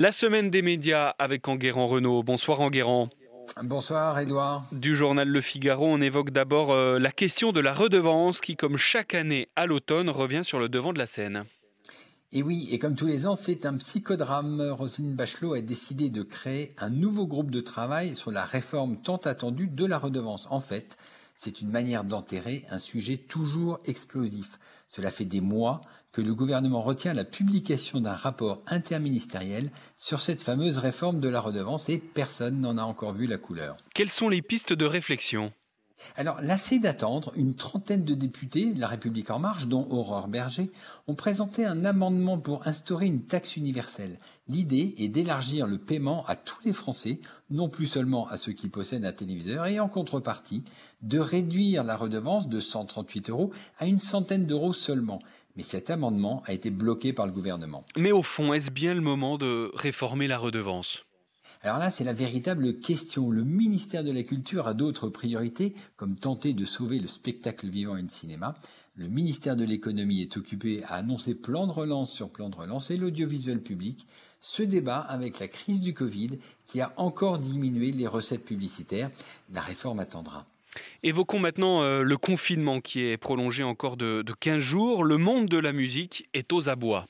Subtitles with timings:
[0.00, 2.22] La semaine des médias avec Enguerrand Renault.
[2.22, 3.10] Bonsoir Enguerrand.
[3.62, 4.64] Bonsoir Edouard.
[4.72, 8.78] Du journal Le Figaro, on évoque d'abord euh, la question de la redevance qui, comme
[8.78, 11.44] chaque année à l'automne, revient sur le devant de la scène.
[12.32, 14.62] Et oui, et comme tous les ans, c'est un psychodrame.
[14.70, 19.18] Roselyne Bachelot a décidé de créer un nouveau groupe de travail sur la réforme tant
[19.18, 20.48] attendue de la redevance.
[20.50, 20.96] En fait,
[21.42, 24.58] c'est une manière d'enterrer un sujet toujours explosif.
[24.88, 25.80] Cela fait des mois
[26.12, 31.40] que le gouvernement retient la publication d'un rapport interministériel sur cette fameuse réforme de la
[31.40, 33.78] redevance et personne n'en a encore vu la couleur.
[33.94, 35.50] Quelles sont les pistes de réflexion?
[36.16, 40.70] Alors, lassé d'attendre, une trentaine de députés de la République en marche, dont Aurore Berger,
[41.06, 44.18] ont présenté un amendement pour instaurer une taxe universelle.
[44.48, 48.68] L'idée est d'élargir le paiement à tous les Français, non plus seulement à ceux qui
[48.68, 50.62] possèdent un téléviseur, et en contrepartie,
[51.02, 55.20] de réduire la redevance de 138 euros à une centaine d'euros seulement.
[55.56, 57.84] Mais cet amendement a été bloqué par le gouvernement.
[57.96, 61.04] Mais au fond, est-ce bien le moment de réformer la redevance?
[61.62, 63.30] Alors là, c'est la véritable question.
[63.30, 67.98] Le ministère de la Culture a d'autres priorités, comme tenter de sauver le spectacle vivant
[67.98, 68.54] et le cinéma.
[68.96, 72.90] Le ministère de l'Économie est occupé à annoncer plan de relance sur plan de relance
[72.90, 74.06] et l'audiovisuel public
[74.40, 79.10] se débat avec la crise du Covid qui a encore diminué les recettes publicitaires.
[79.52, 80.46] La réforme attendra.
[81.02, 85.04] Évoquons maintenant euh, le confinement qui est prolongé encore de, de 15 jours.
[85.04, 87.06] Le monde de la musique est aux abois.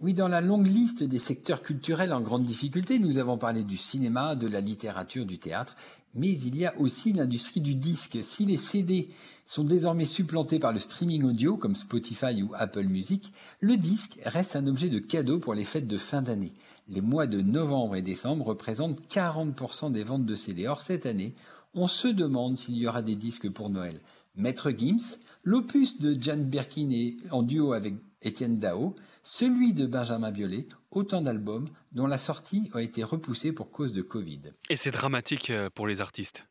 [0.00, 3.76] Oui, dans la longue liste des secteurs culturels en grande difficulté, nous avons parlé du
[3.76, 5.76] cinéma, de la littérature, du théâtre,
[6.14, 8.18] mais il y a aussi l'industrie du disque.
[8.22, 9.08] Si les CD
[9.46, 14.56] sont désormais supplantés par le streaming audio comme Spotify ou Apple Music, le disque reste
[14.56, 16.52] un objet de cadeau pour les fêtes de fin d'année.
[16.88, 20.66] Les mois de novembre et décembre représentent 40% des ventes de CD.
[20.66, 21.34] Or, cette année,
[21.74, 24.00] on se demande s'il y aura des disques pour Noël.
[24.36, 26.88] Maître Gims, l'opus de Jan Birkin
[27.30, 32.82] en duo avec Étienne Dao, celui de Benjamin Biolay, autant d'albums dont la sortie a
[32.82, 34.40] été repoussée pour cause de Covid.
[34.70, 36.44] Et c'est dramatique euh, pour les artistes.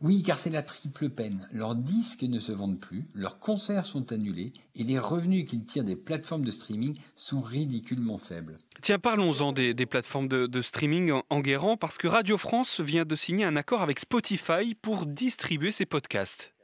[0.00, 1.46] Oui, car c'est la triple peine.
[1.52, 5.84] Leurs disques ne se vendent plus, leurs concerts sont annulés et les revenus qu'ils tirent
[5.84, 8.58] des plateformes de streaming sont ridiculement faibles.
[8.80, 13.04] Tiens, parlons-en des, plateformes de, de streaming en, en, guérant, parce que Radio France vient
[13.04, 16.54] de signer un accord avec Spotify pour distribuer ses podcasts.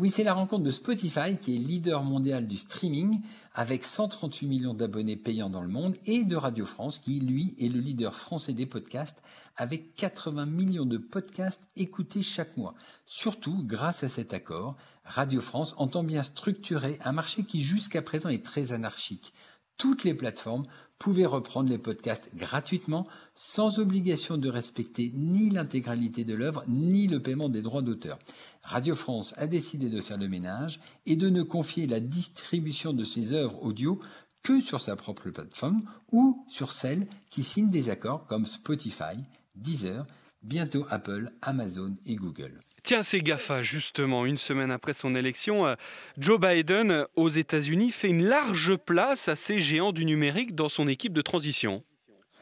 [0.00, 3.20] Oui, c'est la rencontre de Spotify qui est leader mondial du streaming
[3.54, 7.68] avec 138 millions d'abonnés payants dans le monde et de Radio France qui, lui, est
[7.68, 9.22] le leader français des podcasts
[9.56, 12.74] avec 80 millions de podcasts écoutés chaque mois.
[13.06, 18.30] Surtout, grâce à cet accord, Radio France entend bien structurer un marché qui jusqu'à présent
[18.30, 19.32] est très anarchique
[19.76, 20.64] toutes les plateformes
[20.98, 27.20] pouvaient reprendre les podcasts gratuitement sans obligation de respecter ni l'intégralité de l'œuvre ni le
[27.20, 28.18] paiement des droits d'auteur.
[28.64, 33.04] Radio France a décidé de faire le ménage et de ne confier la distribution de
[33.04, 34.00] ses œuvres audio
[34.42, 39.16] que sur sa propre plateforme ou sur celles qui signent des accords comme Spotify,
[39.56, 40.06] Deezer,
[40.44, 42.60] bientôt Apple, Amazon et Google.
[42.84, 45.74] Tiens, c'est GAFA, justement, une semaine après son élection, euh,
[46.18, 50.86] Joe Biden, aux États-Unis, fait une large place à ces géants du numérique dans son
[50.86, 51.82] équipe de transition.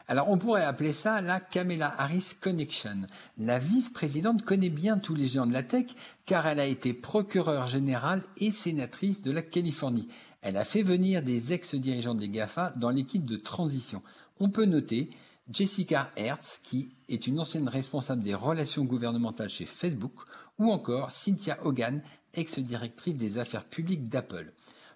[0.09, 3.03] Alors on pourrait appeler ça la Kamala Harris Connection.
[3.37, 5.85] La vice-présidente connaît bien tous les géants de la tech
[6.25, 10.09] car elle a été procureure générale et sénatrice de la Californie.
[10.41, 14.01] Elle a fait venir des ex-dirigeants des GAFA dans l'équipe de transition.
[14.41, 15.09] On peut noter
[15.49, 20.13] Jessica Hertz, qui est une ancienne responsable des relations gouvernementales chez Facebook,
[20.57, 22.01] ou encore Cynthia Hogan,
[22.33, 24.53] ex-directrice des affaires publiques d'Apple.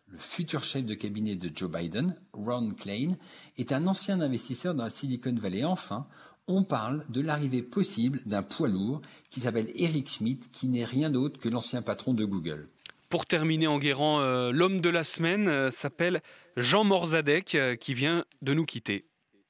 [0.10, 3.18] Le futur chef de cabinet de Joe Biden, Ron Klein,
[3.58, 5.66] est un ancien investisseur dans la Silicon Valley.
[5.66, 6.08] Enfin,
[6.48, 11.10] on parle de l'arrivée possible d'un poids lourd qui s'appelle Eric Schmidt, qui n'est rien
[11.10, 12.70] d'autre que l'ancien patron de Google.
[13.10, 16.22] Pour terminer en guérant, euh, l'homme de la semaine euh, s'appelle
[16.56, 19.06] Jean Morzadek, euh, qui vient de nous quitter.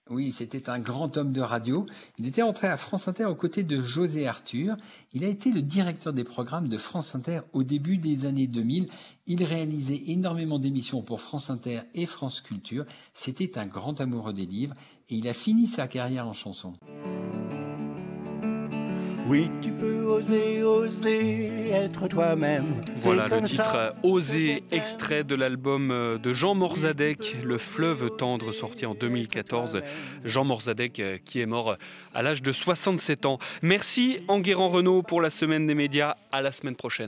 [0.09, 1.85] Oui, c'était un grand homme de radio.
[2.17, 4.77] Il était entré à France Inter aux côtés de José Arthur.
[5.13, 8.87] Il a été le directeur des programmes de France Inter au début des années 2000.
[9.25, 12.85] Il réalisait énormément d'émissions pour France Inter et France Culture.
[13.13, 14.75] C'était un grand amoureux des livres
[15.09, 16.73] et il a fini sa carrière en chanson.
[19.29, 22.81] Oui, tu peux oser, oser être toi-même.
[22.95, 28.85] Voilà le titre Oser, extrait de l'album euh, de Jean Morzadek, Le fleuve tendre, sorti
[28.85, 29.81] en 2014.
[30.23, 31.75] Jean Morzadek euh, qui est mort
[32.13, 33.37] à l'âge de 67 ans.
[33.61, 36.15] Merci Enguerrand Renault pour la semaine des médias.
[36.31, 37.05] À la semaine prochaine.